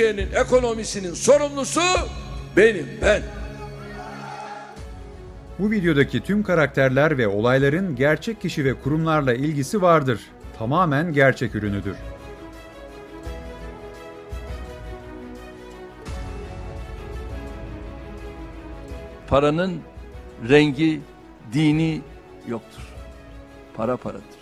Türkiye'nin 0.00 0.32
ekonomisinin 0.32 1.14
sorumlusu 1.14 1.80
benim 2.56 2.86
ben. 3.02 3.22
Bu 5.58 5.70
videodaki 5.70 6.20
tüm 6.20 6.42
karakterler 6.42 7.18
ve 7.18 7.28
olayların 7.28 7.96
gerçek 7.96 8.40
kişi 8.40 8.64
ve 8.64 8.74
kurumlarla 8.74 9.34
ilgisi 9.34 9.82
vardır. 9.82 10.20
Tamamen 10.58 11.12
gerçek 11.12 11.54
ürünüdür. 11.54 11.96
Paranın 19.28 19.80
rengi, 20.48 21.00
dini 21.52 22.00
yoktur. 22.48 22.82
Para 23.76 23.96
paradır. 23.96 24.39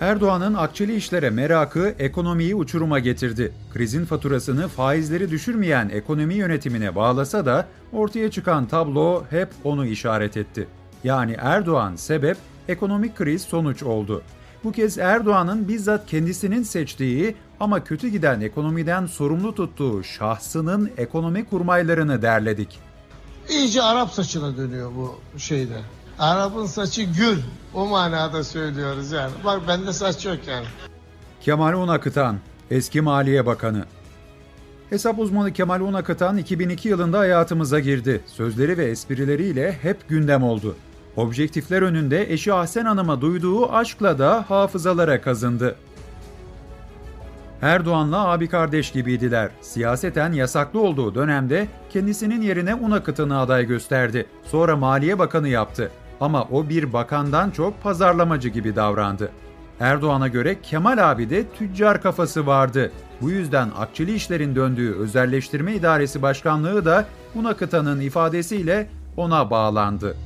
Erdoğan'ın 0.00 0.54
akçeli 0.54 0.96
işlere 0.96 1.30
merakı 1.30 1.94
ekonomiyi 1.98 2.54
uçuruma 2.54 2.98
getirdi. 2.98 3.52
Krizin 3.72 4.04
faturasını 4.04 4.68
faizleri 4.68 5.30
düşürmeyen 5.30 5.88
ekonomi 5.88 6.34
yönetimine 6.34 6.94
bağlasa 6.94 7.46
da 7.46 7.66
ortaya 7.92 8.30
çıkan 8.30 8.66
tablo 8.66 9.24
hep 9.30 9.48
onu 9.64 9.86
işaret 9.86 10.36
etti. 10.36 10.68
Yani 11.04 11.36
Erdoğan 11.38 11.96
sebep, 11.96 12.36
ekonomik 12.68 13.16
kriz 13.16 13.42
sonuç 13.42 13.82
oldu. 13.82 14.22
Bu 14.64 14.72
kez 14.72 14.98
Erdoğan'ın 14.98 15.68
bizzat 15.68 16.06
kendisinin 16.06 16.62
seçtiği 16.62 17.34
ama 17.60 17.84
kötü 17.84 18.08
giden 18.08 18.40
ekonomiden 18.40 19.06
sorumlu 19.06 19.54
tuttuğu 19.54 20.04
şahsının 20.04 20.90
ekonomi 20.96 21.44
kurmaylarını 21.44 22.22
derledik. 22.22 22.78
İyice 23.48 23.82
Arap 23.82 24.10
saçına 24.10 24.56
dönüyor 24.56 24.90
bu 24.96 25.38
şeyde. 25.38 25.76
Arap'ın 26.20 26.66
saçı 26.66 27.02
gül. 27.02 27.38
O 27.74 27.86
manada 27.86 28.44
söylüyoruz 28.44 29.12
yani. 29.12 29.32
Bak 29.44 29.60
bende 29.68 29.92
saç 29.92 30.26
yok 30.26 30.38
yani. 30.48 30.66
Kemal 31.40 31.72
Unakıtan, 31.72 32.36
eski 32.70 33.00
Maliye 33.00 33.46
Bakanı. 33.46 33.84
Hesap 34.90 35.18
uzmanı 35.18 35.52
Kemal 35.52 35.80
Unakıtan 35.80 36.36
2002 36.36 36.88
yılında 36.88 37.18
hayatımıza 37.18 37.80
girdi. 37.80 38.20
Sözleri 38.26 38.78
ve 38.78 38.84
esprileriyle 38.84 39.72
hep 39.82 40.08
gündem 40.08 40.42
oldu. 40.42 40.76
Objektifler 41.16 41.82
önünde 41.82 42.32
eşi 42.32 42.52
Ahsen 42.52 42.84
Hanım'a 42.84 43.20
duyduğu 43.20 43.72
aşkla 43.72 44.18
da 44.18 44.44
hafızalara 44.48 45.20
kazındı. 45.20 45.76
Erdoğan'la 47.62 48.28
abi 48.28 48.48
kardeş 48.48 48.92
gibiydiler. 48.92 49.50
Siyaseten 49.60 50.32
yasaklı 50.32 50.80
olduğu 50.80 51.14
dönemde 51.14 51.68
kendisinin 51.90 52.42
yerine 52.42 52.74
Unakıtan'ı 52.74 53.40
aday 53.40 53.66
gösterdi. 53.66 54.26
Sonra 54.44 54.76
Maliye 54.76 55.18
Bakanı 55.18 55.48
yaptı. 55.48 55.90
Ama 56.20 56.44
o 56.50 56.68
bir 56.68 56.92
bakandan 56.92 57.50
çok 57.50 57.82
pazarlamacı 57.82 58.48
gibi 58.48 58.76
davrandı. 58.76 59.30
Erdoğan'a 59.80 60.28
göre 60.28 60.60
Kemal 60.62 61.10
abi 61.10 61.30
de 61.30 61.44
tüccar 61.58 62.02
kafası 62.02 62.46
vardı. 62.46 62.92
Bu 63.20 63.30
yüzden 63.30 63.68
akçeli 63.78 64.14
işlerin 64.14 64.56
döndüğü 64.56 64.94
Özelleştirme 64.94 65.74
İdaresi 65.74 66.22
Başkanlığı 66.22 66.84
da 66.84 67.04
Unakıtan'ın 67.34 68.00
ifadesiyle 68.00 68.88
ona 69.16 69.50
bağlandı. 69.50 70.16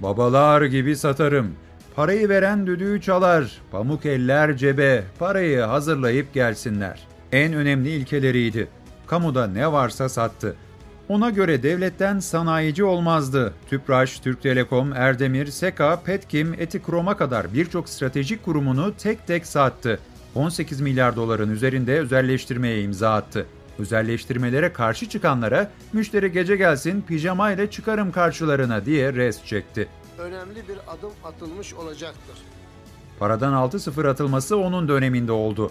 Babalar 0.00 0.62
gibi 0.62 0.96
satarım. 0.96 1.52
Parayı 1.96 2.28
veren 2.28 2.66
düdüğü 2.66 3.00
çalar. 3.00 3.60
Pamuk 3.72 4.06
eller 4.06 4.56
cebe. 4.56 5.04
Parayı 5.18 5.60
hazırlayıp 5.60 6.34
gelsinler. 6.34 7.00
En 7.32 7.52
önemli 7.52 7.90
ilkeleriydi. 7.90 8.68
Kamuda 9.06 9.46
ne 9.46 9.72
varsa 9.72 10.08
sattı. 10.08 10.56
Ona 11.10 11.30
göre 11.30 11.62
devletten 11.62 12.18
sanayici 12.18 12.84
olmazdı. 12.84 13.54
Tüpraş, 13.70 14.20
Türk 14.20 14.42
Telekom, 14.42 14.92
Erdemir, 14.92 15.46
Seka, 15.46 16.02
Petkim, 16.02 16.54
Etikrom'a 16.58 17.16
kadar 17.16 17.54
birçok 17.54 17.88
stratejik 17.88 18.44
kurumunu 18.44 18.94
tek 18.96 19.26
tek 19.26 19.46
sattı. 19.46 19.98
18 20.34 20.80
milyar 20.80 21.16
doların 21.16 21.50
üzerinde 21.50 22.00
özelleştirmeye 22.00 22.82
imza 22.82 23.14
attı. 23.14 23.46
Özelleştirmelere 23.78 24.72
karşı 24.72 25.08
çıkanlara 25.08 25.70
müşteri 25.92 26.32
gece 26.32 26.56
gelsin 26.56 27.02
pijama 27.02 27.52
ile 27.52 27.70
çıkarım 27.70 28.12
karşılarına 28.12 28.84
diye 28.86 29.12
res 29.12 29.44
çekti. 29.44 29.88
Önemli 30.18 30.68
bir 30.68 30.78
adım 30.88 31.12
atılmış 31.24 31.74
olacaktır. 31.74 32.38
Paradan 33.18 33.52
6-0 33.52 34.08
atılması 34.08 34.56
onun 34.56 34.88
döneminde 34.88 35.32
oldu. 35.32 35.70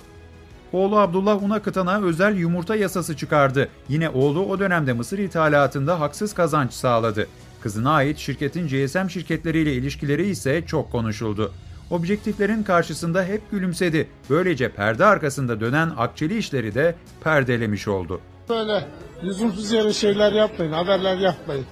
Oğlu 0.74 1.00
Abdullah 1.00 1.44
Unakıtan'a 1.44 2.02
özel 2.02 2.35
yumurta 2.35 2.75
yasası 2.75 3.18
çıkardı. 3.18 3.69
Yine 3.90 4.09
oğlu 4.09 4.46
o 4.46 4.59
dönemde 4.59 4.94
mısır 4.94 5.19
ithalatında 5.19 6.00
haksız 6.00 6.34
kazanç 6.34 6.74
sağladı. 6.74 7.28
Kızına 7.62 7.91
ait 7.91 8.18
şirketin 8.18 8.68
GSM 8.68 9.08
şirketleriyle 9.08 9.74
ilişkileri 9.74 10.28
ise 10.28 10.66
çok 10.66 10.91
konuşuldu. 10.91 11.52
Objektiflerin 11.91 12.63
karşısında 12.63 13.24
hep 13.24 13.52
gülümsedi. 13.52 14.08
Böylece 14.29 14.69
perde 14.69 15.06
arkasında 15.06 15.59
dönen 15.59 15.91
akçeli 15.97 16.38
işleri 16.38 16.75
de 16.75 16.96
perdelemiş 17.24 17.88
oldu. 17.88 18.22
Böyle 18.50 18.85
lüzumsuz 19.24 19.72
yere 19.72 19.94
şeyler 19.94 20.31
yapmayın, 20.31 20.72
haberler 20.72 21.18
yapmayın. 21.18 21.66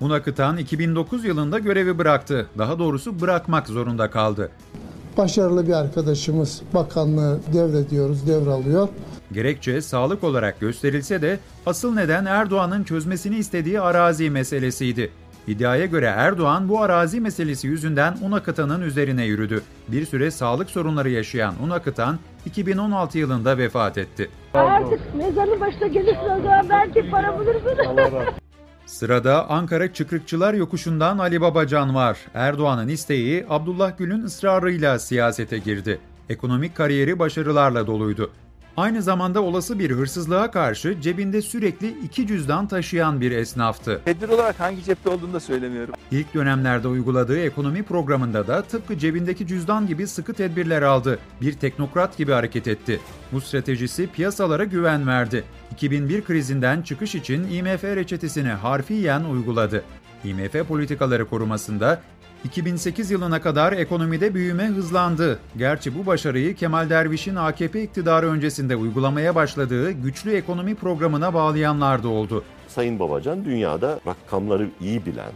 Unakıtan 0.00 0.56
2009 0.56 1.24
yılında 1.24 1.58
görevi 1.58 1.98
bıraktı. 1.98 2.46
Daha 2.58 2.78
doğrusu 2.78 3.20
bırakmak 3.20 3.66
zorunda 3.68 4.10
kaldı. 4.10 4.50
Başarılı 5.16 5.66
bir 5.66 5.72
arkadaşımız 5.72 6.62
bakanlığı 6.74 7.40
devrediyoruz, 7.52 8.26
devralıyor. 8.26 8.88
Gerekçe 9.32 9.80
sağlık 9.80 10.24
olarak 10.24 10.60
gösterilse 10.60 11.22
de 11.22 11.38
asıl 11.66 11.94
neden 11.94 12.24
Erdoğan'ın 12.24 12.84
çözmesini 12.84 13.36
istediği 13.36 13.80
arazi 13.80 14.30
meselesiydi. 14.30 15.10
İddiaya 15.46 15.86
göre 15.86 16.06
Erdoğan 16.06 16.68
bu 16.68 16.80
arazi 16.80 17.20
meselesi 17.20 17.66
yüzünden 17.66 18.16
Unakıtan'ın 18.22 18.80
üzerine 18.82 19.24
yürüdü. 19.24 19.62
Bir 19.88 20.06
süre 20.06 20.30
sağlık 20.30 20.70
sorunları 20.70 21.10
yaşayan 21.10 21.54
Unakıtan 21.62 22.18
2016 22.46 23.18
yılında 23.18 23.58
vefat 23.58 23.98
etti. 23.98 24.30
Artık 24.54 25.14
mezarın 25.14 25.60
başına 25.60 25.86
gelirsin 25.86 26.30
o 26.38 26.42
zaman 26.42 26.66
belki 26.68 27.10
para 27.10 27.38
bulursun. 27.38 28.34
Sırada 28.86 29.50
Ankara 29.50 29.92
Çıkrıkçılar 29.92 30.54
Yokuşu'ndan 30.54 31.18
Ali 31.18 31.40
Babacan 31.40 31.94
var. 31.94 32.18
Erdoğan'ın 32.34 32.88
isteği 32.88 33.46
Abdullah 33.48 33.98
Gül'ün 33.98 34.22
ısrarıyla 34.22 34.98
siyasete 34.98 35.58
girdi. 35.58 36.00
Ekonomik 36.28 36.76
kariyeri 36.76 37.18
başarılarla 37.18 37.86
doluydu. 37.86 38.30
Aynı 38.76 39.02
zamanda 39.02 39.42
olası 39.42 39.78
bir 39.78 39.90
hırsızlığa 39.90 40.50
karşı 40.50 41.00
cebinde 41.00 41.42
sürekli 41.42 41.88
iki 41.88 42.26
cüzdan 42.26 42.68
taşıyan 42.68 43.20
bir 43.20 43.30
esnaftı. 43.30 44.00
Tedbir 44.04 44.28
olarak 44.28 44.60
hangi 44.60 44.84
cepte 44.84 45.10
olduğunu 45.10 45.32
da 45.32 45.40
söylemiyorum. 45.40 45.94
İlk 46.10 46.34
dönemlerde 46.34 46.88
uyguladığı 46.88 47.38
ekonomi 47.38 47.82
programında 47.82 48.46
da 48.46 48.62
tıpkı 48.62 48.98
cebindeki 48.98 49.46
cüzdan 49.46 49.86
gibi 49.86 50.06
sıkı 50.06 50.34
tedbirler 50.34 50.82
aldı. 50.82 51.18
Bir 51.40 51.52
teknokrat 51.52 52.16
gibi 52.16 52.32
hareket 52.32 52.68
etti. 52.68 53.00
Bu 53.32 53.40
stratejisi 53.40 54.06
piyasalara 54.06 54.64
güven 54.64 55.06
verdi. 55.06 55.44
2001 55.72 56.24
krizinden 56.24 56.82
çıkış 56.82 57.14
için 57.14 57.48
IMF 57.48 57.84
reçetesini 57.84 58.48
harfiyen 58.48 59.24
uyguladı. 59.24 59.84
IMF 60.24 60.68
politikaları 60.68 61.28
korumasında 61.28 62.02
2008 62.44 63.10
yılına 63.10 63.40
kadar 63.42 63.72
ekonomide 63.72 64.34
büyüme 64.34 64.66
hızlandı. 64.66 65.38
Gerçi 65.56 65.98
bu 65.98 66.06
başarıyı 66.06 66.54
Kemal 66.54 66.90
Derviş'in 66.90 67.36
AKP 67.36 67.82
iktidarı 67.82 68.30
öncesinde 68.30 68.76
uygulamaya 68.76 69.34
başladığı 69.34 69.90
güçlü 69.90 70.32
ekonomi 70.32 70.74
programına 70.74 71.34
bağlayanlar 71.34 72.02
da 72.02 72.08
oldu. 72.08 72.44
Sayın 72.68 72.98
Babacan 72.98 73.44
dünyada 73.44 74.00
rakamları 74.06 74.68
iyi 74.80 75.06
bilen, 75.06 75.32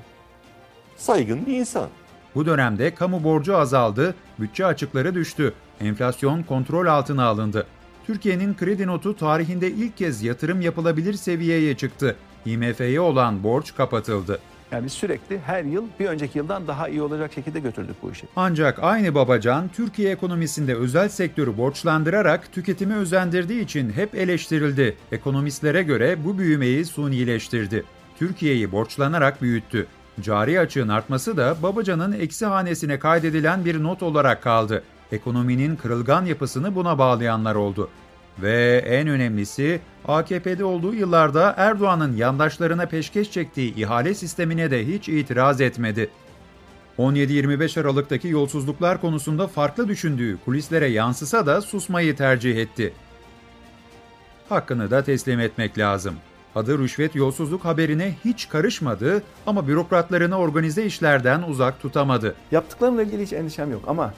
saygın 0.96 1.46
bir 1.46 1.56
insan. 1.56 1.88
Bu 2.34 2.46
dönemde 2.46 2.94
kamu 2.94 3.24
borcu 3.24 3.56
azaldı, 3.56 4.14
bütçe 4.38 4.66
açıkları 4.66 5.14
düştü, 5.14 5.54
enflasyon 5.80 6.42
kontrol 6.42 6.86
altına 6.86 7.24
alındı. 7.24 7.66
Türkiye'nin 8.06 8.54
kredi 8.54 8.86
notu 8.86 9.16
tarihinde 9.16 9.70
ilk 9.70 9.96
kez 9.96 10.22
yatırım 10.22 10.60
yapılabilir 10.60 11.14
seviyeye 11.14 11.76
çıktı. 11.76 12.16
IMF'ye 12.46 13.00
olan 13.00 13.44
borç 13.44 13.74
kapatıldı. 13.74 14.38
Yani 14.72 14.90
sürekli 14.90 15.38
her 15.38 15.64
yıl 15.64 15.84
bir 16.00 16.06
önceki 16.06 16.38
yıldan 16.38 16.66
daha 16.66 16.88
iyi 16.88 17.02
olacak 17.02 17.32
şekilde 17.32 17.60
götürdük 17.60 17.96
bu 18.02 18.10
işi. 18.10 18.26
Ancak 18.36 18.78
aynı 18.82 19.14
Babacan, 19.14 19.68
Türkiye 19.68 20.10
ekonomisinde 20.10 20.74
özel 20.74 21.08
sektörü 21.08 21.56
borçlandırarak 21.56 22.52
tüketimi 22.52 22.94
özendirdiği 22.94 23.60
için 23.64 23.90
hep 23.90 24.14
eleştirildi. 24.14 24.96
Ekonomistlere 25.12 25.82
göre 25.82 26.24
bu 26.24 26.38
büyümeyi 26.38 26.84
sunileştirdi. 26.84 27.84
Türkiye'yi 28.18 28.72
borçlanarak 28.72 29.42
büyüttü. 29.42 29.86
Cari 30.20 30.60
açığın 30.60 30.88
artması 30.88 31.36
da 31.36 31.56
Babacan'ın 31.62 32.12
eksi 32.12 32.46
hanesine 32.46 32.98
kaydedilen 32.98 33.64
bir 33.64 33.82
not 33.82 34.02
olarak 34.02 34.42
kaldı. 34.42 34.82
Ekonominin 35.12 35.76
kırılgan 35.76 36.24
yapısını 36.24 36.74
buna 36.74 36.98
bağlayanlar 36.98 37.54
oldu. 37.54 37.88
Ve 38.42 38.84
en 38.86 39.08
önemlisi 39.08 39.80
AKP'de 40.08 40.64
olduğu 40.64 40.94
yıllarda 40.94 41.54
Erdoğan'ın 41.56 42.16
yandaşlarına 42.16 42.86
peşkeş 42.86 43.30
çektiği 43.30 43.74
ihale 43.74 44.14
sistemine 44.14 44.70
de 44.70 44.86
hiç 44.86 45.08
itiraz 45.08 45.60
etmedi. 45.60 46.10
17-25 46.98 47.80
Aralık'taki 47.80 48.28
yolsuzluklar 48.28 49.00
konusunda 49.00 49.46
farklı 49.46 49.88
düşündüğü 49.88 50.38
kulislere 50.44 50.86
yansısa 50.86 51.46
da 51.46 51.60
susmayı 51.60 52.16
tercih 52.16 52.56
etti. 52.56 52.92
Hakkını 54.48 54.90
da 54.90 55.04
teslim 55.04 55.40
etmek 55.40 55.78
lazım. 55.78 56.14
Adı 56.54 56.78
rüşvet 56.78 57.14
yolsuzluk 57.14 57.64
haberine 57.64 58.14
hiç 58.24 58.48
karışmadı 58.48 59.22
ama 59.46 59.68
bürokratlarını 59.68 60.38
organize 60.38 60.84
işlerden 60.84 61.42
uzak 61.42 61.80
tutamadı. 61.82 62.34
Yaptıklarımla 62.52 63.02
ilgili 63.02 63.22
hiç 63.22 63.32
endişem 63.32 63.72
yok 63.72 63.82
ama 63.86 64.14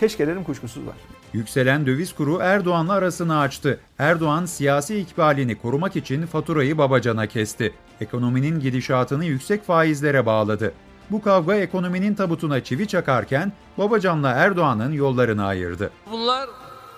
keşkelerim 0.00 0.44
kuşkusuz 0.44 0.86
var. 0.86 1.19
Yükselen 1.32 1.86
döviz 1.86 2.12
kuru 2.12 2.38
Erdoğan'la 2.42 2.92
arasını 2.92 3.38
açtı. 3.38 3.80
Erdoğan 3.98 4.46
siyasi 4.46 4.96
ikbalini 4.96 5.58
korumak 5.58 5.96
için 5.96 6.26
faturayı 6.26 6.78
Babacan'a 6.78 7.26
kesti. 7.26 7.74
Ekonominin 8.00 8.60
gidişatını 8.60 9.24
yüksek 9.24 9.64
faizlere 9.64 10.26
bağladı. 10.26 10.72
Bu 11.10 11.22
kavga 11.22 11.54
ekonominin 11.54 12.14
tabutuna 12.14 12.64
çivi 12.64 12.88
çakarken 12.88 13.52
Babacan'la 13.78 14.30
Erdoğan'ın 14.30 14.92
yollarını 14.92 15.46
ayırdı. 15.46 15.90
Bunlar 16.12 16.48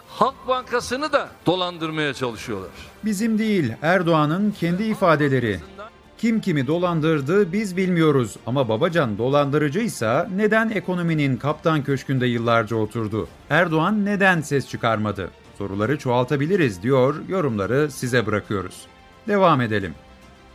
Halk 0.09 0.35
Bankası'nı 0.49 1.13
da 1.13 1.29
dolandırmaya 1.47 2.15
çalışıyorlar. 2.15 2.71
Bizim 3.05 3.39
değil, 3.39 3.73
Erdoğan'ın 3.83 4.51
kendi 4.51 4.83
ifadeleri. 4.83 5.61
Kim 6.23 6.41
kimi 6.41 6.67
dolandırdı 6.67 7.53
biz 7.53 7.77
bilmiyoruz 7.77 8.37
ama 8.47 8.69
Babacan 8.69 9.19
dolandırıcıysa 9.19 10.29
neden 10.37 10.71
ekonominin 10.71 11.37
kaptan 11.37 11.85
köşkünde 11.85 12.27
yıllarca 12.27 12.77
oturdu? 12.77 13.29
Erdoğan 13.51 14.05
neden 14.05 14.41
ses 14.41 14.69
çıkarmadı? 14.69 15.31
Soruları 15.59 15.99
çoğaltabiliriz 15.99 16.83
diyor, 16.83 17.15
yorumları 17.29 17.91
size 17.91 18.27
bırakıyoruz. 18.27 18.87
Devam 19.29 19.61
edelim. 19.61 19.95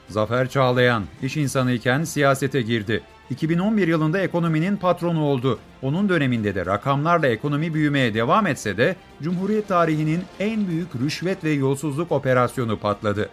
Zafer 0.10 0.50
Çağlayan, 0.50 1.04
iş 1.22 1.38
insanıyken 1.38 2.04
siyasete 2.04 2.62
girdi. 2.62 3.04
2011 3.30 3.88
yılında 3.88 4.20
ekonominin 4.20 4.78
patronu 4.78 5.24
oldu. 5.24 5.60
Onun 5.82 6.10
döneminde 6.10 6.56
de 6.56 6.66
rakamlarla 6.66 7.28
ekonomi 7.28 7.74
büyümeye 7.74 8.14
devam 8.14 8.48
etse 8.48 8.78
de 8.78 8.96
Cumhuriyet 9.22 9.68
tarihinin 9.68 10.22
en 10.40 10.68
büyük 10.68 10.96
rüşvet 10.96 11.44
ve 11.44 11.52
yolsuzluk 11.52 12.12
operasyonu 12.12 12.80
patladı. 12.80 13.30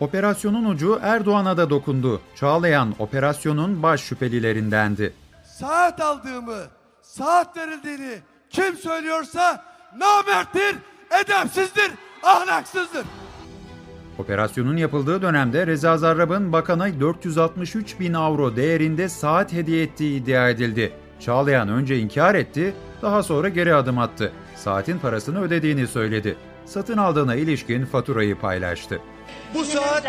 Operasyonun 0.00 0.64
ucu 0.64 0.98
Erdoğan'a 1.02 1.56
da 1.56 1.70
dokundu. 1.70 2.20
Çağlayan 2.34 2.94
operasyonun 2.98 3.82
baş 3.82 4.00
şüphelilerindendi. 4.00 5.12
saat 5.44 6.00
aldığımı, 6.00 6.58
saat 7.02 7.56
verildiğini 7.56 8.18
kim 8.50 8.76
söylüyorsa 8.76 9.64
namerttir, 9.98 10.76
edepsizdir, 11.22 11.90
ahlaksızdır. 12.22 13.04
Operasyonun 14.18 14.76
yapıldığı 14.76 15.22
dönemde 15.22 15.66
Reza 15.66 15.98
Zarrab'ın 15.98 16.52
bakana 16.52 17.00
463 17.00 18.00
bin 18.00 18.14
avro 18.14 18.56
değerinde 18.56 19.08
saat 19.08 19.52
hediye 19.52 19.82
ettiği 19.82 20.22
iddia 20.22 20.48
edildi. 20.48 20.92
Çağlayan 21.20 21.68
önce 21.68 21.98
inkar 21.98 22.34
etti, 22.34 22.74
daha 23.02 23.22
sonra 23.22 23.48
geri 23.48 23.74
adım 23.74 23.98
attı. 23.98 24.32
Saatin 24.56 24.98
parasını 24.98 25.42
ödediğini 25.42 25.86
söyledi. 25.86 26.36
Satın 26.64 26.98
aldığına 26.98 27.34
ilişkin 27.34 27.84
faturayı 27.84 28.38
paylaştı. 28.38 29.00
Bu 29.54 29.64
saat 29.64 30.04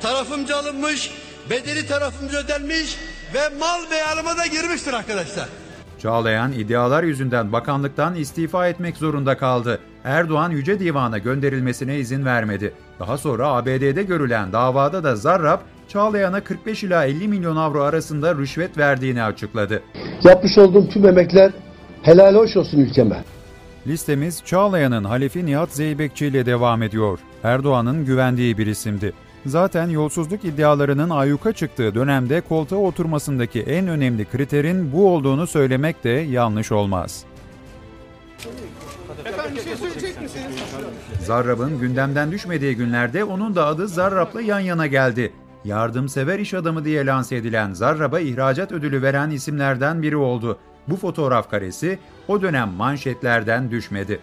tarafımca 0.00 0.56
alınmış, 0.56 1.10
bedeli 1.50 1.86
tarafımca 1.86 2.38
ödenmiş 2.38 2.98
ve 3.34 3.58
mal 3.60 3.90
beyanıma 3.90 4.36
da 4.36 4.46
girmiştir 4.46 4.92
arkadaşlar. 4.92 5.48
Çağlayan 5.98 6.52
iddialar 6.52 7.02
yüzünden 7.02 7.52
bakanlıktan 7.52 8.14
istifa 8.14 8.68
etmek 8.68 8.96
zorunda 8.96 9.36
kaldı. 9.36 9.80
Erdoğan 10.04 10.50
Yüce 10.50 10.80
Divan'a 10.80 11.18
gönderilmesine 11.18 11.98
izin 11.98 12.24
vermedi. 12.24 12.74
Daha 13.00 13.18
sonra 13.18 13.48
ABD'de 13.48 14.02
görülen 14.02 14.52
davada 14.52 15.04
da 15.04 15.16
Zarrab, 15.16 15.60
Çağlayan'a 15.88 16.44
45 16.44 16.84
ila 16.84 17.04
50 17.04 17.28
milyon 17.28 17.56
avro 17.56 17.82
arasında 17.82 18.34
rüşvet 18.34 18.78
verdiğini 18.78 19.22
açıkladı. 19.22 19.82
Yapmış 20.22 20.58
olduğum 20.58 20.88
tüm 20.88 21.06
emekler 21.06 21.52
helal 22.02 22.34
hoş 22.34 22.56
olsun 22.56 22.78
ülkeme. 22.78 23.24
Listemiz 23.86 24.42
Çağlayan'ın 24.44 25.04
halefi 25.04 25.46
Nihat 25.46 25.70
Zeybekçi 25.70 26.26
ile 26.26 26.46
devam 26.46 26.82
ediyor. 26.82 27.18
Erdoğan'ın 27.42 28.04
güvendiği 28.04 28.58
bir 28.58 28.66
isimdi. 28.66 29.12
Zaten 29.46 29.88
yolsuzluk 29.88 30.44
iddialarının 30.44 31.10
ayyuka 31.10 31.52
çıktığı 31.52 31.94
dönemde 31.94 32.40
koltuğa 32.40 32.78
oturmasındaki 32.78 33.62
en 33.62 33.88
önemli 33.88 34.24
kriterin 34.24 34.92
bu 34.92 35.14
olduğunu 35.14 35.46
söylemek 35.46 36.04
de 36.04 36.10
yanlış 36.10 36.72
olmaz. 36.72 37.24
Zarrab'ın 41.24 41.78
gündemden 41.80 42.32
düşmediği 42.32 42.76
günlerde 42.76 43.24
onun 43.24 43.54
da 43.54 43.66
adı 43.66 43.88
Zarrab'la 43.88 44.40
yan 44.40 44.60
yana 44.60 44.86
geldi. 44.86 45.32
Yardımsever 45.64 46.38
iş 46.38 46.54
adamı 46.54 46.84
diye 46.84 47.06
lanse 47.06 47.36
edilen 47.36 47.72
Zarrab'a 47.72 48.20
ihracat 48.20 48.72
ödülü 48.72 49.02
veren 49.02 49.30
isimlerden 49.30 50.02
biri 50.02 50.16
oldu. 50.16 50.58
Bu 50.88 50.96
fotoğraf 50.96 51.50
karesi 51.50 51.98
o 52.28 52.42
dönem 52.42 52.68
manşetlerden 52.68 53.70
düşmedi. 53.70 54.20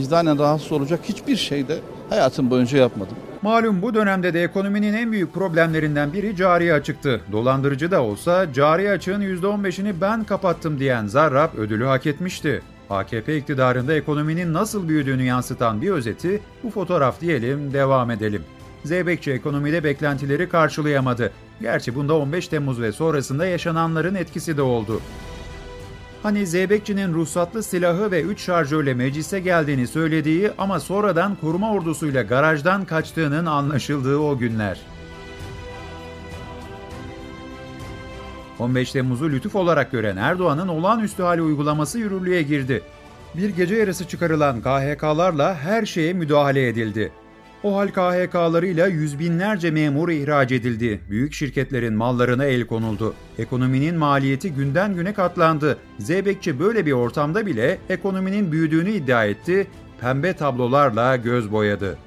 Vicdanen 0.00 0.38
rahatsız 0.38 0.72
olacak 0.72 1.00
hiçbir 1.02 1.36
şey 1.36 1.68
de 1.68 1.78
hayatım 2.08 2.50
boyunca 2.50 2.78
yapmadım. 2.78 3.16
Malum 3.42 3.82
bu 3.82 3.94
dönemde 3.94 4.34
de 4.34 4.42
ekonominin 4.42 4.92
en 4.92 5.12
büyük 5.12 5.34
problemlerinden 5.34 6.12
biri 6.12 6.36
cari 6.36 6.74
açıktı. 6.74 7.20
Dolandırıcı 7.32 7.90
da 7.90 8.02
olsa 8.02 8.52
cari 8.52 8.90
açığın 8.90 9.22
%15'ini 9.22 10.00
ben 10.00 10.24
kapattım 10.24 10.78
diyen 10.78 11.06
Zarrab 11.06 11.54
ödülü 11.58 11.84
hak 11.84 12.06
etmişti. 12.06 12.62
AKP 12.90 13.36
iktidarında 13.36 13.94
ekonominin 13.94 14.52
nasıl 14.52 14.88
büyüdüğünü 14.88 15.22
yansıtan 15.22 15.82
bir 15.82 15.90
özeti 15.90 16.40
bu 16.62 16.70
fotoğraf 16.70 17.20
diyelim 17.20 17.72
devam 17.72 18.10
edelim. 18.10 18.44
Zeybekçi 18.84 19.32
ekonomide 19.32 19.84
beklentileri 19.84 20.48
karşılayamadı. 20.48 21.32
Gerçi 21.60 21.94
bunda 21.94 22.16
15 22.16 22.48
Temmuz 22.48 22.80
ve 22.80 22.92
sonrasında 22.92 23.46
yaşananların 23.46 24.14
etkisi 24.14 24.56
de 24.56 24.62
oldu. 24.62 25.00
Hani 26.22 26.46
Zeybekçi'nin 26.46 27.14
ruhsatlı 27.14 27.62
silahı 27.62 28.10
ve 28.10 28.22
3 28.22 28.40
şarjörle 28.40 28.94
meclise 28.94 29.40
geldiğini 29.40 29.86
söylediği 29.86 30.50
ama 30.58 30.80
sonradan 30.80 31.36
koruma 31.40 31.72
ordusuyla 31.72 32.22
garajdan 32.22 32.84
kaçtığının 32.84 33.46
anlaşıldığı 33.46 34.18
o 34.18 34.38
günler. 34.38 34.80
15 38.58 38.92
Temmuz'u 38.92 39.30
lütuf 39.30 39.56
olarak 39.56 39.92
gören 39.92 40.16
Erdoğan'ın 40.16 40.68
olağanüstü 40.68 41.22
hali 41.22 41.42
uygulaması 41.42 41.98
yürürlüğe 41.98 42.42
girdi. 42.42 42.82
Bir 43.34 43.48
gece 43.48 43.74
yarısı 43.76 44.08
çıkarılan 44.08 44.60
KHK'larla 44.60 45.54
her 45.54 45.86
şeye 45.86 46.12
müdahale 46.12 46.68
edildi. 46.68 47.12
O 47.64 47.76
hal 47.76 47.88
KHK'larıyla 47.88 48.86
yüz 48.86 49.18
binlerce 49.18 49.70
memur 49.70 50.08
ihraç 50.08 50.52
edildi. 50.52 51.00
Büyük 51.10 51.32
şirketlerin 51.32 51.94
mallarına 51.94 52.44
el 52.44 52.66
konuldu. 52.66 53.14
Ekonominin 53.38 53.96
maliyeti 53.96 54.52
günden 54.52 54.94
güne 54.94 55.14
katlandı. 55.14 55.78
Zeybekçi 55.98 56.60
böyle 56.60 56.86
bir 56.86 56.92
ortamda 56.92 57.46
bile 57.46 57.78
ekonominin 57.88 58.52
büyüdüğünü 58.52 58.90
iddia 58.90 59.24
etti. 59.24 59.66
Pembe 60.00 60.32
tablolarla 60.32 61.16
göz 61.16 61.52
boyadı. 61.52 61.98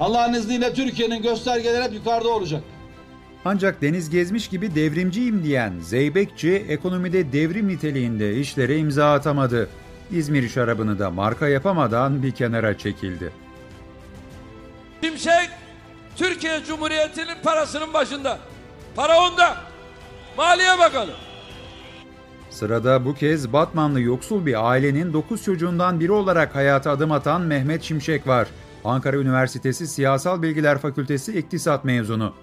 Allah'ın 0.00 0.32
izniyle 0.32 0.74
Türkiye'nin 0.74 1.22
göstergeleri 1.22 1.84
hep 1.84 1.94
yukarıda 1.94 2.28
olacak. 2.28 2.62
Ancak 3.44 3.82
deniz 3.82 4.10
gezmiş 4.10 4.48
gibi 4.48 4.74
devrimciyim 4.74 5.44
diyen 5.44 5.72
Zeybekçi 5.80 6.64
ekonomide 6.68 7.32
devrim 7.32 7.68
niteliğinde 7.68 8.36
işlere 8.36 8.78
imza 8.78 9.12
atamadı. 9.12 9.68
İzmir 10.10 10.48
şarabını 10.48 10.98
da 10.98 11.10
marka 11.10 11.48
yapamadan 11.48 12.22
bir 12.22 12.30
kenara 12.30 12.78
çekildi. 12.78 13.47
Şimşek 15.02 15.50
Türkiye 16.16 16.64
Cumhuriyeti'nin 16.64 17.42
parasının 17.42 17.94
başında. 17.94 18.38
Para 18.96 19.20
onda. 19.20 19.56
Maliye 20.36 20.78
Bakanı. 20.78 21.10
Sırada 22.50 23.04
bu 23.04 23.14
kez 23.14 23.52
Batmanlı 23.52 24.00
yoksul 24.00 24.46
bir 24.46 24.70
ailenin 24.70 25.12
9 25.12 25.44
çocuğundan 25.44 26.00
biri 26.00 26.12
olarak 26.12 26.54
hayata 26.54 26.90
adım 26.90 27.12
atan 27.12 27.42
Mehmet 27.42 27.82
Şimşek 27.82 28.26
var. 28.26 28.48
Ankara 28.84 29.16
Üniversitesi 29.16 29.86
Siyasal 29.86 30.42
Bilgiler 30.42 30.78
Fakültesi 30.78 31.38
İktisat 31.38 31.84
mezunu. 31.84 32.34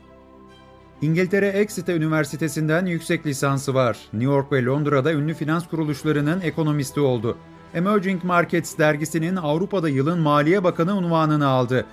İngiltere 1.02 1.48
Exeter 1.48 1.96
Üniversitesi'nden 1.96 2.86
yüksek 2.86 3.26
lisansı 3.26 3.74
var. 3.74 3.98
New 4.14 4.34
York 4.34 4.52
ve 4.52 4.66
Londra'da 4.66 5.14
ünlü 5.14 5.34
finans 5.34 5.68
kuruluşlarının 5.68 6.42
ekonomisti 6.42 7.00
oldu. 7.00 7.38
Emerging 7.74 8.24
Markets 8.24 8.78
dergisinin 8.78 9.36
Avrupa'da 9.36 9.90
yılın 9.90 10.20
Maliye 10.20 10.64
Bakanı 10.64 10.98
unvanını 10.98 11.48
aldı. 11.48 11.86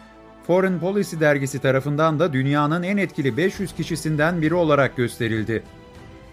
Foreign 0.47 0.79
Policy 0.79 1.21
dergisi 1.21 1.59
tarafından 1.59 2.19
da 2.19 2.33
dünyanın 2.33 2.83
en 2.83 2.97
etkili 2.97 3.37
500 3.37 3.73
kişisinden 3.73 4.43
biri 4.43 4.55
olarak 4.55 4.97
gösterildi. 4.97 5.63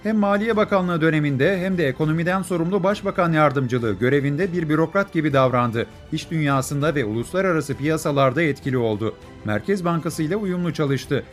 Hem 0.03 0.17
Maliye 0.17 0.57
Bakanlığı 0.57 1.01
döneminde 1.01 1.59
hem 1.59 1.77
de 1.77 1.87
ekonomiden 1.87 2.41
sorumlu 2.41 2.83
Başbakan 2.83 3.33
Yardımcılığı 3.33 3.93
görevinde 3.93 4.53
bir 4.53 4.69
bürokrat 4.69 5.13
gibi 5.13 5.33
davrandı. 5.33 5.85
İş 6.11 6.31
dünyasında 6.31 6.95
ve 6.95 7.05
uluslararası 7.05 7.75
piyasalarda 7.75 8.41
etkili 8.41 8.77
oldu. 8.77 9.15
Merkez 9.45 9.85
Bankası 9.85 10.23
ile 10.23 10.35
uyumlu 10.35 10.73
çalıştı. 10.73 11.23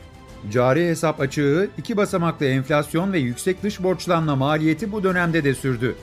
Cari 0.52 0.88
hesap 0.88 1.20
açığı, 1.20 1.68
iki 1.78 1.96
basamaklı 1.96 2.46
enflasyon 2.46 3.12
ve 3.12 3.18
yüksek 3.18 3.62
dış 3.62 3.82
borçlanma 3.82 4.36
maliyeti 4.36 4.92
bu 4.92 5.02
dönemde 5.02 5.44
de 5.44 5.54
sürdü. 5.54 5.94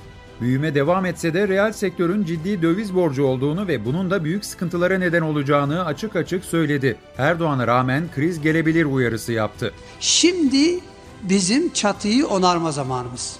Büyüme 0.42 0.76
devam 0.76 1.06
etse 1.06 1.34
de 1.34 1.48
reel 1.48 1.72
sektörün 1.72 2.24
ciddi 2.26 2.62
döviz 2.62 2.96
borcu 2.96 3.26
olduğunu 3.26 3.68
ve 3.68 3.86
bunun 3.86 4.12
da 4.12 4.24
büyük 4.24 4.46
sıkıntılara 4.46 4.98
neden 4.98 5.22
olacağını 5.22 5.86
açık 5.86 6.16
açık 6.16 6.46
söyledi. 6.46 6.98
Erdoğan'a 7.18 7.68
rağmen 7.68 8.04
kriz 8.16 8.42
gelebilir 8.42 8.86
uyarısı 8.86 9.32
yaptı. 9.32 9.74
Şimdi 10.00 10.80
bizim 11.24 11.74
çatıyı 11.74 12.28
onarma 12.28 12.72
zamanımız. 12.72 13.40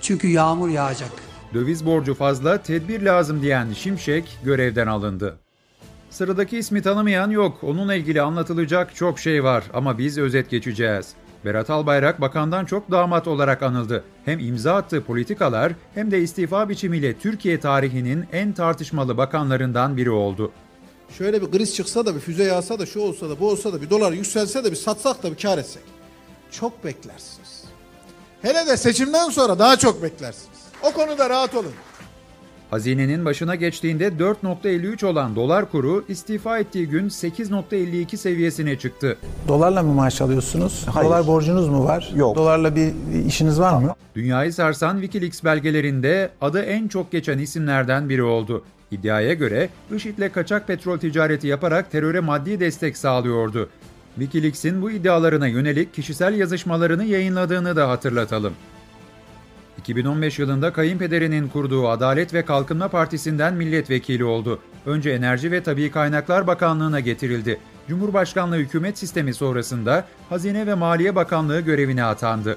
Çünkü 0.00 0.28
yağmur 0.28 0.68
yağacak. 0.68 1.10
Döviz 1.54 1.86
borcu 1.86 2.14
fazla, 2.14 2.62
tedbir 2.62 3.02
lazım 3.02 3.42
diyen 3.42 3.72
Şimşek 3.72 4.38
görevden 4.44 4.86
alındı. 4.86 5.38
Sıradaki 6.10 6.58
ismi 6.58 6.82
tanımayan 6.82 7.30
yok. 7.30 7.64
Onunla 7.64 7.94
ilgili 7.94 8.22
anlatılacak 8.22 8.94
çok 8.94 9.18
şey 9.18 9.44
var 9.44 9.64
ama 9.74 9.98
biz 9.98 10.18
özet 10.18 10.50
geçeceğiz. 10.50 11.14
Berat 11.44 11.70
Albayrak 11.70 12.20
bakandan 12.20 12.64
çok 12.64 12.90
damat 12.90 13.28
olarak 13.28 13.62
anıldı. 13.62 14.04
Hem 14.24 14.38
imza 14.38 14.74
attığı 14.74 15.04
politikalar 15.04 15.72
hem 15.94 16.10
de 16.10 16.20
istifa 16.20 16.68
biçimiyle 16.68 17.18
Türkiye 17.18 17.60
tarihinin 17.60 18.26
en 18.32 18.52
tartışmalı 18.52 19.16
bakanlarından 19.16 19.96
biri 19.96 20.10
oldu. 20.10 20.52
Şöyle 21.18 21.42
bir 21.42 21.50
kriz 21.50 21.74
çıksa 21.74 22.06
da 22.06 22.14
bir 22.14 22.20
füze 22.20 22.44
yağsa 22.44 22.78
da 22.78 22.86
şu 22.86 23.00
olsa 23.00 23.30
da 23.30 23.40
bu 23.40 23.50
olsa 23.50 23.72
da 23.72 23.82
bir 23.82 23.90
dolar 23.90 24.12
yükselse 24.12 24.64
de 24.64 24.70
bir 24.70 24.76
satsak 24.76 25.22
da 25.22 25.30
bir 25.30 25.36
kar 25.36 25.58
etsek. 25.58 25.82
Çok 26.50 26.84
beklersiniz. 26.84 27.64
Hele 28.42 28.66
de 28.66 28.76
seçimden 28.76 29.30
sonra 29.30 29.58
daha 29.58 29.76
çok 29.76 30.02
beklersiniz. 30.02 30.58
O 30.82 30.92
konuda 30.92 31.30
rahat 31.30 31.54
olun. 31.54 31.72
Hazinenin 32.70 33.24
başına 33.24 33.54
geçtiğinde 33.54 34.08
4.53 34.08 35.06
olan 35.06 35.36
dolar 35.36 35.70
kuru 35.70 36.04
istifa 36.08 36.58
ettiği 36.58 36.88
gün 36.88 37.08
8.52 37.08 38.16
seviyesine 38.16 38.78
çıktı. 38.78 39.16
Dolarla 39.48 39.82
mı 39.82 39.92
maaş 39.94 40.20
alıyorsunuz? 40.20 40.86
Hayır. 40.92 41.08
Dolar 41.08 41.26
borcunuz 41.26 41.68
mu 41.68 41.84
var? 41.84 42.12
Yok. 42.16 42.36
Dolarla 42.36 42.76
bir 42.76 42.92
işiniz 43.26 43.60
var 43.60 43.82
mı? 43.82 43.94
Dünyayı 44.14 44.52
sarsan 44.52 45.00
Wikileaks 45.00 45.44
belgelerinde 45.44 46.30
adı 46.40 46.62
en 46.62 46.88
çok 46.88 47.12
geçen 47.12 47.38
isimlerden 47.38 48.08
biri 48.08 48.22
oldu. 48.22 48.64
İddiaya 48.90 49.34
göre 49.34 49.68
IŞİD'le 49.96 50.32
kaçak 50.32 50.66
petrol 50.66 50.98
ticareti 50.98 51.46
yaparak 51.46 51.90
teröre 51.92 52.20
maddi 52.20 52.60
destek 52.60 52.96
sağlıyordu. 52.96 53.68
Wikileaks'in 54.14 54.82
bu 54.82 54.90
iddialarına 54.90 55.46
yönelik 55.46 55.94
kişisel 55.94 56.34
yazışmalarını 56.34 57.04
yayınladığını 57.04 57.76
da 57.76 57.88
hatırlatalım. 57.88 58.52
2015 59.78 60.38
yılında 60.38 60.72
kayınpederinin 60.72 61.48
kurduğu 61.48 61.88
Adalet 61.88 62.34
ve 62.34 62.44
Kalkınma 62.44 62.88
Partisi'nden 62.88 63.54
milletvekili 63.54 64.24
oldu. 64.24 64.58
Önce 64.86 65.10
Enerji 65.10 65.52
ve 65.52 65.62
Tabii 65.62 65.90
Kaynaklar 65.90 66.46
Bakanlığı'na 66.46 67.00
getirildi. 67.00 67.60
Cumhurbaşkanlığı 67.88 68.56
hükümet 68.56 68.98
sistemi 68.98 69.34
sonrasında 69.34 70.04
Hazine 70.28 70.66
ve 70.66 70.74
Maliye 70.74 71.14
Bakanlığı 71.14 71.60
görevine 71.60 72.04
atandı. 72.04 72.56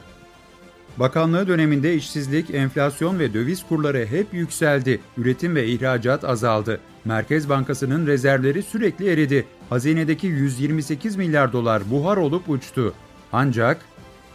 Bakanlığı 0.98 1.48
döneminde 1.48 1.96
işsizlik, 1.96 2.50
enflasyon 2.50 3.20
ve 3.20 3.34
döviz 3.34 3.68
kurları 3.68 4.06
hep 4.06 4.34
yükseldi. 4.34 5.02
Üretim 5.18 5.56
ve 5.56 5.68
ihracat 5.68 6.24
azaldı. 6.24 6.80
Merkez 7.06 7.50
Bankası'nın 7.50 8.08
rezervleri 8.08 8.64
sürekli 8.64 9.10
eridi. 9.10 9.48
Hazinedeki 9.70 10.28
128 10.28 11.16
milyar 11.16 11.54
dolar 11.54 11.92
buhar 11.92 12.18
olup 12.18 12.50
uçtu. 12.50 12.94
Ancak 13.34 13.86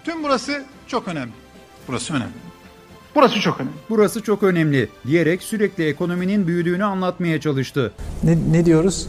Tüm 0.05 0.23
burası 0.23 0.65
çok 0.87 1.09
önemli. 1.09 1.33
Burası 1.89 2.15
önemli. 2.15 2.52
Burası 3.15 3.41
çok 3.41 3.61
önemli. 3.61 3.73
burası 3.91 4.23
çok 4.23 4.43
önemli 4.43 4.89
diyerek 5.07 5.43
sürekli 5.43 5.89
ekonominin 5.89 6.47
büyüdüğünü 6.47 6.85
anlatmaya 6.85 7.41
çalıştı. 7.41 7.93
Ne, 8.23 8.39
ne 8.53 8.65
diyoruz? 8.65 9.09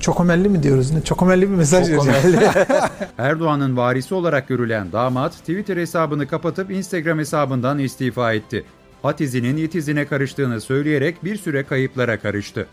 Çokomelli 0.00 0.48
mi 0.48 0.62
diyoruz? 0.62 0.90
Ne? 0.90 1.04
Çokomelli 1.04 1.50
bir 1.50 1.54
mesaj 1.54 1.88
veriyor. 1.90 2.54
Erdoğan'ın 3.18 3.76
varisi 3.76 4.14
olarak 4.14 4.48
görülen 4.48 4.92
damat 4.92 5.32
Twitter 5.32 5.76
hesabını 5.76 6.26
kapatıp 6.26 6.70
Instagram 6.70 7.18
hesabından 7.18 7.78
istifa 7.78 8.32
etti. 8.32 8.64
Hat 9.02 9.20
izinin 9.20 9.56
it 9.56 9.74
izine 9.74 10.06
karıştığını 10.06 10.60
söyleyerek 10.60 11.24
bir 11.24 11.36
süre 11.36 11.64
kayıplara 11.64 12.20
karıştı. 12.20 12.66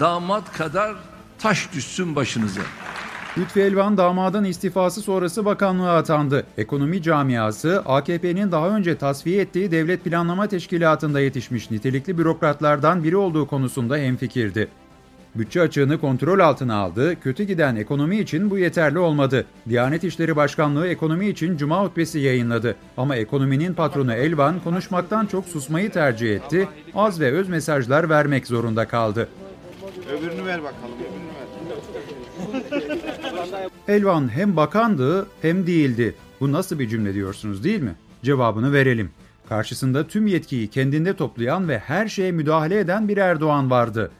Damat 0.00 0.52
kadar 0.52 0.96
taş 1.38 1.68
düşsün 1.74 2.16
başınıza. 2.16 2.60
Lütfi 3.38 3.60
Elvan 3.60 3.96
damadın 3.96 4.44
istifası 4.44 5.00
sonrası 5.00 5.44
bakanlığa 5.44 5.96
atandı. 5.96 6.46
Ekonomi 6.58 7.02
camiası 7.02 7.82
AKP'nin 7.86 8.52
daha 8.52 8.68
önce 8.68 8.98
tasfiye 8.98 9.40
ettiği 9.40 9.70
Devlet 9.70 10.04
Planlama 10.04 10.46
Teşkilatı'nda 10.46 11.20
yetişmiş 11.20 11.70
nitelikli 11.70 12.18
bürokratlardan 12.18 13.04
biri 13.04 13.16
olduğu 13.16 13.46
konusunda 13.46 13.96
hemfikirdi. 13.96 14.68
Bütçe 15.34 15.60
açığını 15.60 16.00
kontrol 16.00 16.38
altına 16.40 16.74
aldı, 16.74 17.20
kötü 17.20 17.44
giden 17.44 17.76
ekonomi 17.76 18.18
için 18.18 18.50
bu 18.50 18.58
yeterli 18.58 18.98
olmadı. 18.98 19.46
Diyanet 19.68 20.04
İşleri 20.04 20.36
Başkanlığı 20.36 20.88
ekonomi 20.88 21.28
için 21.28 21.56
cuma 21.56 21.84
hutbesi 21.84 22.18
yayınladı. 22.18 22.76
Ama 22.96 23.16
ekonominin 23.16 23.74
patronu 23.74 24.12
Elvan 24.12 24.60
konuşmaktan 24.64 25.26
çok 25.26 25.44
susmayı 25.44 25.92
tercih 25.92 26.34
etti, 26.36 26.68
az 26.94 27.20
ve 27.20 27.32
öz 27.32 27.48
mesajlar 27.48 28.08
vermek 28.08 28.46
zorunda 28.46 28.88
kaldı. 28.88 29.28
Öbürünü 30.18 30.46
ver 30.46 30.62
bakalım. 30.62 31.19
Elvan 33.88 34.34
hem 34.34 34.56
bakandı 34.56 35.26
hem 35.42 35.66
değildi. 35.66 36.14
Bu 36.40 36.52
nasıl 36.52 36.78
bir 36.78 36.88
cümle 36.88 37.14
diyorsunuz 37.14 37.64
değil 37.64 37.82
mi? 37.82 37.94
Cevabını 38.22 38.72
verelim. 38.72 39.10
Karşısında 39.48 40.06
tüm 40.06 40.26
yetkiyi 40.26 40.68
kendinde 40.68 41.16
toplayan 41.16 41.68
ve 41.68 41.78
her 41.78 42.08
şeye 42.08 42.32
müdahale 42.32 42.78
eden 42.78 43.08
bir 43.08 43.16
Erdoğan 43.16 43.70
vardı. 43.70 44.10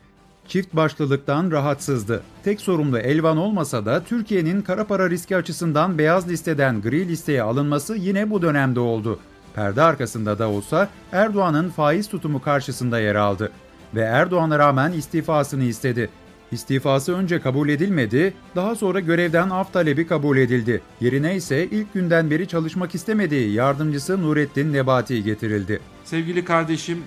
Çift 0.49 0.77
başlılıktan 0.77 1.51
rahatsızdı. 1.51 2.23
Tek 2.45 2.61
sorumlu 2.61 2.99
Elvan 2.99 3.37
olmasa 3.37 3.87
da 3.87 4.05
Türkiye'nin 4.05 4.63
kara 4.63 4.87
para 4.87 5.11
riski 5.11 5.37
açısından 5.37 5.99
beyaz 5.99 6.29
listeden 6.29 6.83
gri 6.83 7.09
listeye 7.09 7.43
alınması 7.43 7.97
yine 7.97 8.31
bu 8.31 8.43
dönemde 8.43 8.81
oldu. 8.81 9.19
Perde 9.55 9.83
arkasında 9.83 10.39
da 10.39 10.49
olsa 10.49 10.89
Erdoğan'ın 11.13 11.71
faiz 11.71 12.09
tutumu 12.09 12.43
karşısında 12.43 13.01
yer 13.01 13.15
aldı 13.15 13.51
ve 13.95 14.01
Erdoğan'a 14.01 14.59
rağmen 14.59 14.93
istifasını 14.93 15.65
istedi. 15.65 16.11
İstifası 16.53 17.17
önce 17.17 17.41
kabul 17.41 17.69
edilmedi, 17.69 18.35
daha 18.57 18.75
sonra 18.75 19.01
görevden 19.01 19.51
af 19.51 19.73
talebi 19.73 20.07
kabul 20.07 20.37
edildi. 20.37 20.81
Yerine 21.01 21.37
ise 21.37 21.67
ilk 21.67 21.95
günden 21.95 22.31
beri 22.31 22.49
çalışmak 22.49 22.95
istemediği 22.95 23.53
yardımcısı 23.53 24.23
Nurettin 24.23 24.73
Nebati 24.73 25.25
getirildi. 25.25 25.81
Sevgili 26.05 26.45
kardeşim, 26.45 26.99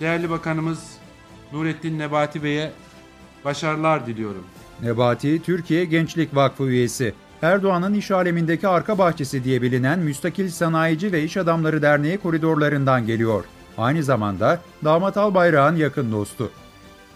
değerli 0.00 0.30
bakanımız 0.30 0.78
Nurettin 1.52 1.98
Nebati 1.98 2.42
Bey'e 2.42 2.72
başarılar 3.44 4.06
diliyorum. 4.06 4.44
Nebati, 4.82 5.42
Türkiye 5.42 5.84
Gençlik 5.84 6.36
Vakfı 6.36 6.64
üyesi. 6.64 7.14
Erdoğan'ın 7.42 7.94
iş 7.94 8.10
alemindeki 8.10 8.68
arka 8.68 8.98
bahçesi 8.98 9.44
diye 9.44 9.62
bilinen 9.62 9.98
Müstakil 9.98 10.48
Sanayici 10.48 11.12
ve 11.12 11.22
İş 11.22 11.36
Adamları 11.36 11.82
Derneği 11.82 12.18
koridorlarından 12.18 13.06
geliyor. 13.06 13.44
Aynı 13.78 14.02
zamanda 14.02 14.60
damat 14.84 15.16
Albayrak'ın 15.16 15.76
yakın 15.76 16.12
dostu. 16.12 16.50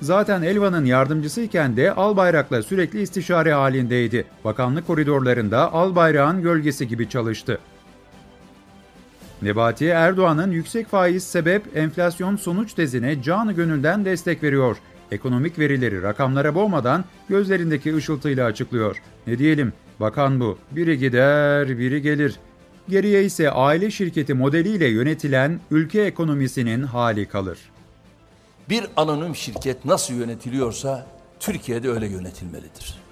Zaten 0.01 0.43
Elvan'ın 0.43 0.85
yardımcısıyken 0.85 1.77
de 1.77 1.93
Albayrak'la 1.95 2.63
sürekli 2.63 3.03
istişare 3.03 3.53
halindeydi. 3.53 4.25
Bakanlık 4.45 4.87
koridorlarında 4.87 5.73
Albayrak'ın 5.73 6.43
gölgesi 6.43 6.89
gibi 6.89 7.09
çalıştı. 7.09 7.59
Nebati 9.43 9.87
Erdoğan'ın 9.87 10.51
yüksek 10.51 10.89
faiz 10.89 11.25
sebep 11.25 11.77
enflasyon 11.77 12.37
sonuç 12.37 12.73
tezine 12.73 13.23
canı 13.23 13.53
gönülden 13.53 14.05
destek 14.05 14.43
veriyor. 14.43 14.77
Ekonomik 15.11 15.59
verileri 15.59 16.03
rakamlara 16.03 16.55
boğmadan 16.55 17.05
gözlerindeki 17.29 17.97
ışıltıyla 17.97 18.47
açıklıyor. 18.47 19.03
Ne 19.27 19.39
diyelim, 19.39 19.73
bakan 20.01 20.41
bu. 20.41 20.59
Biri 20.71 20.99
gider, 20.99 21.79
biri 21.79 22.03
gelir. 22.03 22.37
Geriye 22.89 23.25
ise 23.25 23.51
aile 23.51 23.91
şirketi 23.91 24.35
modeliyle 24.35 24.87
yönetilen 24.87 25.61
ülke 25.71 26.03
ekonomisinin 26.03 26.83
hali 26.83 27.27
kalır. 27.27 27.59
Bir 28.69 28.87
anonim 28.97 29.37
şirket 29.37 29.85
nasıl 29.85 30.15
yönetiliyorsa 30.15 31.07
Türkiye'de 31.41 31.91
öyle 31.91 32.07
yönetilmelidir. 32.07 33.06